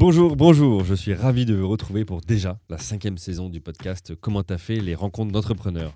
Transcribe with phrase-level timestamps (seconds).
[0.00, 4.14] Bonjour, bonjour, je suis ravi de vous retrouver pour déjà la cinquième saison du podcast
[4.14, 5.92] Comment t'as fait les rencontres d'entrepreneurs.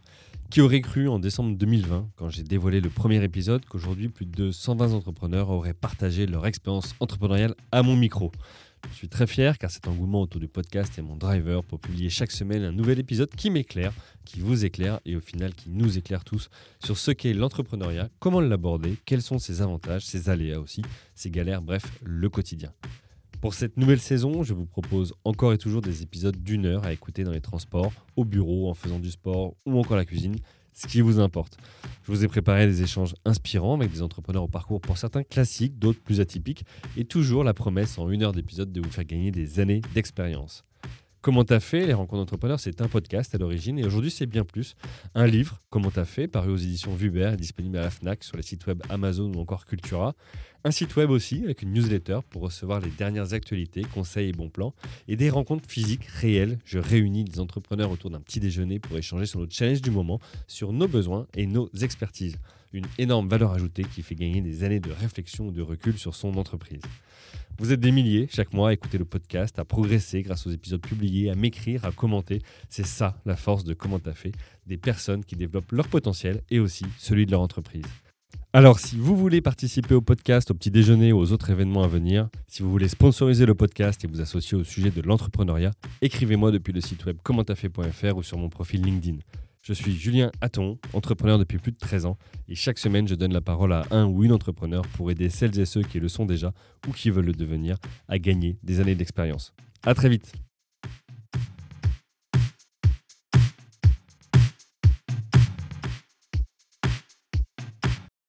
[0.51, 4.51] Qui aurait cru en décembre 2020, quand j'ai dévoilé le premier épisode, qu'aujourd'hui plus de
[4.51, 8.33] 120 entrepreneurs auraient partagé leur expérience entrepreneuriale à mon micro
[8.91, 12.11] je suis très fier car cet engouement autour du podcast est mon driver pour publier
[12.11, 13.93] chaque semaine un nouvel épisode qui m'éclaire,
[14.25, 16.51] qui vous éclaire et au final qui nous éclaire tous
[16.85, 20.83] sur ce qu'est l'entrepreneuriat, comment l'aborder, quels sont ses avantages, ses aléas aussi,
[21.15, 22.73] ses galères, bref, le quotidien.
[23.43, 26.93] Pour cette nouvelle saison, je vous propose encore et toujours des épisodes d'une heure à
[26.93, 30.37] écouter dans les transports, au bureau, en faisant du sport ou encore la cuisine
[30.73, 31.57] ce qui vous importe.
[32.05, 35.77] Je vous ai préparé des échanges inspirants avec des entrepreneurs au parcours pour certains classiques,
[35.77, 36.65] d'autres plus atypiques,
[36.97, 40.65] et toujours la promesse en une heure d'épisode de vous faire gagner des années d'expérience.
[41.23, 44.45] Comment t'as fait Les rencontres d'entrepreneurs, c'est un podcast à l'origine et aujourd'hui c'est bien
[44.45, 44.75] plus.
[45.15, 48.43] Un livre, Comment t'as fait, paru aux éditions Vuber, disponible à la FNAC, sur les
[48.43, 50.17] sites web Amazon ou encore Cultura.
[50.65, 54.49] Un site web aussi avec une newsletter pour recevoir les dernières actualités, conseils et bons
[54.49, 54.75] plans.
[55.07, 56.59] Et des rencontres physiques réelles.
[56.65, 60.19] Je réunis des entrepreneurs autour d'un petit déjeuner pour échanger sur nos challenges du moment,
[60.49, 62.37] sur nos besoins et nos expertises.
[62.73, 66.17] Une énorme valeur ajoutée qui fait gagner des années de réflexion ou de recul sur
[66.17, 66.83] son entreprise.
[67.59, 70.81] Vous êtes des milliers chaque mois à écouter le podcast, à progresser grâce aux épisodes
[70.81, 72.41] publiés, à m'écrire, à commenter.
[72.69, 74.33] C'est ça la force de Comment t'as fait,
[74.67, 77.85] des personnes qui développent leur potentiel et aussi celui de leur entreprise.
[78.55, 81.89] Alors, si vous voulez participer au podcast, au petit déjeuner ou aux autres événements à
[81.89, 85.71] venir, si vous voulez sponsoriser le podcast et vous associer au sujet de l'entrepreneuriat,
[86.03, 89.19] écrivez-moi depuis le site web commenttafait.fr ou sur mon profil LinkedIn.
[89.65, 92.19] Je suis Julien Hatton, entrepreneur depuis plus de 13 ans,
[92.49, 95.57] et chaque semaine je donne la parole à un ou une entrepreneur pour aider celles
[95.61, 96.53] et ceux qui le sont déjà
[96.89, 97.77] ou qui veulent le devenir
[98.09, 99.55] à gagner des années d'expérience.
[99.85, 100.33] À très vite